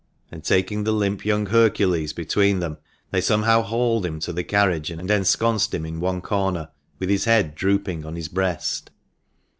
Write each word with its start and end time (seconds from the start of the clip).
And 0.31 0.43
taking 0.43 0.83
the 0.83 0.93
limp 0.93 1.25
young 1.25 1.45
Hercules 1.45 2.11
between 2.11 2.57
them, 2.59 2.79
they 3.11 3.21
somehow 3.21 3.61
hauled 3.61 4.03
him 4.03 4.19
to 4.21 4.33
the 4.33 4.43
carriage, 4.43 4.89
and 4.89 5.11
ensconced 5.11 5.75
him 5.75 5.85
in 5.85 5.99
one 5.99 6.21
corner, 6.21 6.69
with 6.97 7.07
his 7.11 7.25
head 7.25 7.53
drooping 7.53 8.03
on 8.03 8.15
his 8.15 8.27
breast. 8.27 8.89